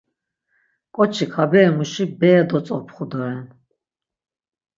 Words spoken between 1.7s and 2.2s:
muşi